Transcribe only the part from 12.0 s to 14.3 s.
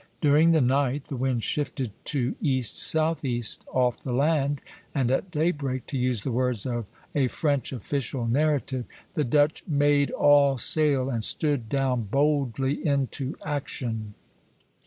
boldly into action."